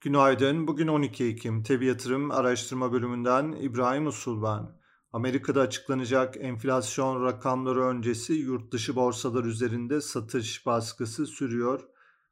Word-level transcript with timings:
Günaydın. 0.00 0.66
Bugün 0.66 0.88
12 0.88 1.24
Ekim. 1.24 1.62
TEB 1.62 1.82
Yatırım 1.82 2.30
Araştırma 2.30 2.92
Bölümünden 2.92 3.52
İbrahim 3.52 4.06
Usul 4.06 4.42
ben. 4.42 4.68
Amerika'da 5.12 5.60
açıklanacak 5.60 6.36
enflasyon 6.36 7.24
rakamları 7.24 7.84
öncesi 7.84 8.32
yurt 8.32 8.72
dışı 8.72 8.96
borsalar 8.96 9.44
üzerinde 9.44 10.00
satış 10.00 10.66
baskısı 10.66 11.26
sürüyor. 11.26 11.80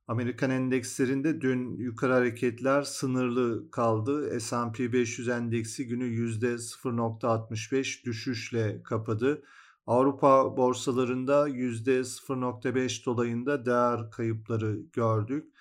Amerikan 0.09 0.51
endekslerinde 0.51 1.41
dün 1.41 1.77
yukarı 1.77 2.13
hareketler 2.13 2.83
sınırlı 2.83 3.71
kaldı. 3.71 4.41
S&P 4.41 4.93
500 4.93 5.29
endeksi 5.29 5.87
günü 5.87 6.05
%0.65 6.05 8.05
düşüşle 8.05 8.83
kapadı. 8.83 9.43
Avrupa 9.87 10.57
borsalarında 10.57 11.49
%0.5 11.49 13.07
dolayında 13.07 13.67
değer 13.67 14.11
kayıpları 14.11 14.79
gördük. 14.93 15.53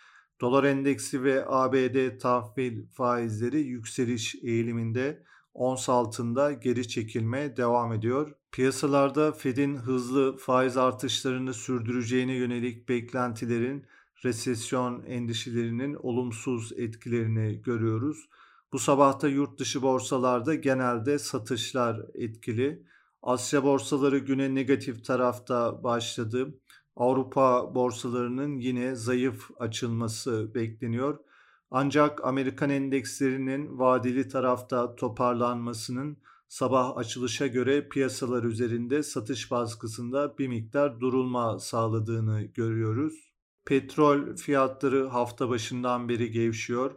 Dolar 0.41 0.63
endeksi 0.63 1.23
ve 1.23 1.45
ABD 1.47 2.17
tahvil 2.19 2.85
faizleri 2.91 3.59
yükseliş 3.59 4.35
eğiliminde 4.35 5.23
ons 5.53 5.89
altında 5.89 6.51
geri 6.51 6.87
çekilme 6.87 7.57
devam 7.57 7.93
ediyor. 7.93 8.35
Piyasalarda 8.51 9.31
Fed'in 9.31 9.75
hızlı 9.75 10.37
faiz 10.37 10.77
artışlarını 10.77 11.53
sürdüreceğine 11.53 12.33
yönelik 12.33 12.89
beklentilerin 12.89 13.85
resesyon 14.23 15.03
endişelerinin 15.03 15.93
olumsuz 15.93 16.71
etkilerini 16.77 17.61
görüyoruz. 17.61 18.29
Bu 18.73 18.79
sabahta 18.79 19.27
yurt 19.27 19.59
dışı 19.59 19.81
borsalarda 19.81 20.55
genelde 20.55 21.19
satışlar 21.19 22.01
etkili. 22.13 22.83
Asya 23.23 23.63
borsaları 23.63 24.17
güne 24.17 24.55
negatif 24.55 25.05
tarafta 25.05 25.83
başladı. 25.83 26.59
Avrupa 26.95 27.75
borsalarının 27.75 28.59
yine 28.59 28.95
zayıf 28.95 29.51
açılması 29.59 30.55
bekleniyor. 30.55 31.19
Ancak 31.71 32.25
Amerikan 32.25 32.69
endekslerinin 32.69 33.79
vadeli 33.79 34.27
tarafta 34.27 34.95
toparlanmasının 34.95 36.17
sabah 36.47 36.97
açılışa 36.97 37.47
göre 37.47 37.89
piyasalar 37.89 38.43
üzerinde 38.43 39.03
satış 39.03 39.51
baskısında 39.51 40.37
bir 40.37 40.47
miktar 40.47 40.99
durulma 40.99 41.59
sağladığını 41.59 42.41
görüyoruz. 42.41 43.33
Petrol 43.65 44.35
fiyatları 44.35 45.07
hafta 45.07 45.49
başından 45.49 46.09
beri 46.09 46.31
gevşiyor. 46.31 46.95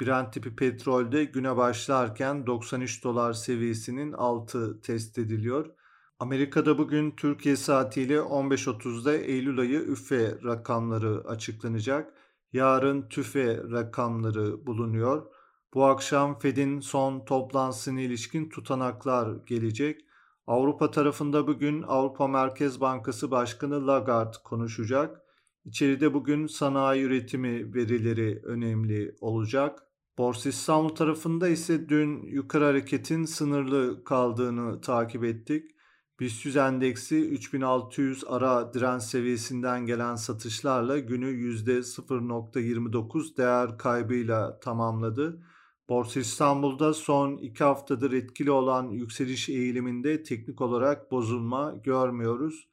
Brent 0.00 0.32
tipi 0.32 0.56
petrolde 0.56 1.24
güne 1.24 1.56
başlarken 1.56 2.46
93 2.46 3.04
dolar 3.04 3.32
seviyesinin 3.32 4.12
altı 4.12 4.80
test 4.80 5.18
ediliyor. 5.18 5.70
Amerika'da 6.18 6.78
bugün 6.78 7.10
Türkiye 7.10 7.56
saatiyle 7.56 8.16
15.30'da 8.16 9.16
Eylül 9.16 9.58
ayı 9.58 9.80
üfe 9.80 10.38
rakamları 10.44 11.28
açıklanacak. 11.28 12.14
Yarın 12.52 13.08
tüfe 13.08 13.62
rakamları 13.70 14.66
bulunuyor. 14.66 15.26
Bu 15.74 15.84
akşam 15.84 16.38
Fed'in 16.38 16.80
son 16.80 17.24
toplantısına 17.24 18.00
ilişkin 18.00 18.48
tutanaklar 18.48 19.36
gelecek. 19.46 20.00
Avrupa 20.46 20.90
tarafında 20.90 21.46
bugün 21.46 21.82
Avrupa 21.82 22.28
Merkez 22.28 22.80
Bankası 22.80 23.30
Başkanı 23.30 23.86
Lagarde 23.86 24.36
konuşacak. 24.44 25.20
İçeride 25.64 26.14
bugün 26.14 26.46
sanayi 26.46 27.02
üretimi 27.02 27.74
verileri 27.74 28.42
önemli 28.44 29.16
olacak. 29.20 29.82
Borsa 30.18 30.48
İstanbul 30.48 30.88
tarafında 30.88 31.48
ise 31.48 31.88
dün 31.88 32.22
yukarı 32.22 32.64
hareketin 32.64 33.24
sınırlı 33.24 34.04
kaldığını 34.04 34.80
takip 34.80 35.24
ettik. 35.24 35.75
BIST 36.20 36.56
endeksi 36.56 37.28
3600 37.28 38.24
ara 38.26 38.74
direnç 38.74 39.02
seviyesinden 39.02 39.86
gelen 39.86 40.14
satışlarla 40.14 40.98
günü 40.98 41.26
%0.29 41.26 43.36
değer 43.36 43.78
kaybıyla 43.78 44.60
tamamladı. 44.60 45.42
Borsa 45.88 46.20
İstanbul'da 46.20 46.94
son 46.94 47.36
iki 47.36 47.64
haftadır 47.64 48.12
etkili 48.12 48.50
olan 48.50 48.90
yükseliş 48.90 49.48
eğiliminde 49.48 50.22
teknik 50.22 50.60
olarak 50.60 51.10
bozulma 51.10 51.74
görmüyoruz. 51.84 52.68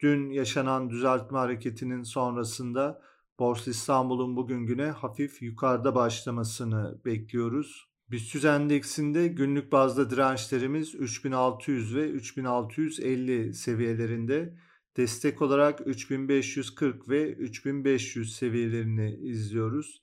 Dün 0.00 0.30
yaşanan 0.30 0.90
düzeltme 0.90 1.38
hareketinin 1.38 2.02
sonrasında 2.02 3.02
Borsa 3.38 3.70
İstanbul'un 3.70 4.36
bugün 4.36 4.66
güne 4.66 4.90
hafif 4.90 5.42
yukarıda 5.42 5.94
başlamasını 5.94 7.00
bekliyoruz. 7.04 7.88
BIST 8.10 8.44
endeksinde 8.44 9.28
günlük 9.28 9.72
bazda 9.72 10.10
dirençlerimiz 10.10 10.94
3600 10.94 11.96
ve 11.96 12.10
3650 12.10 13.54
seviyelerinde. 13.54 14.54
Destek 14.96 15.42
olarak 15.42 15.80
3540 15.86 17.08
ve 17.08 17.32
3500 17.32 18.36
seviyelerini 18.36 19.14
izliyoruz. 19.14 20.02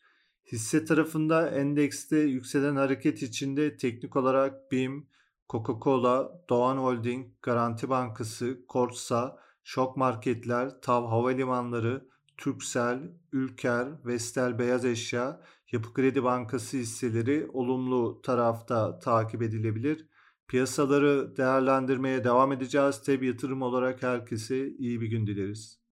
Hisse 0.52 0.86
tarafında 0.86 1.50
endekste 1.50 2.18
yükselen 2.18 2.76
hareket 2.76 3.24
içinde 3.24 3.78
teknik 3.78 4.16
olarak 4.16 4.72
BİM, 4.72 5.08
Coca-Cola, 5.50 6.32
Doğan 6.50 6.78
Holding, 6.78 7.28
Garanti 7.42 7.90
Bankası, 7.90 8.66
Korsa, 8.68 9.40
Şok 9.64 9.98
Marketler, 9.98 10.82
TAV 10.82 11.06
Havalimanları, 11.06 12.08
Türksel, 12.38 13.00
Ülker, 13.32 13.88
Vestel 14.06 14.60
Beyaz 14.60 14.86
Eşya, 14.86 15.42
Yapı 15.72 15.94
Kredi 15.94 16.24
Bankası 16.24 16.78
hisseleri 16.78 17.48
olumlu 17.54 18.22
tarafta 18.22 19.00
takip 19.00 19.42
edilebilir. 19.42 20.08
Piyasaları 20.48 21.38
değerlendirmeye 21.38 22.24
devam 22.24 22.52
edeceğiz. 22.52 23.02
Tabi 23.02 23.28
yatırım 23.28 23.62
olarak 23.62 24.04
herkese 24.04 24.70
iyi 24.70 25.02
bir 25.02 25.08
gün 25.08 25.28
dileriz. 25.28 25.83